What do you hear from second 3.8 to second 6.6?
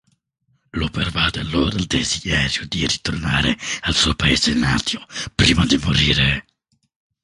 al suo paese natio prima di morire.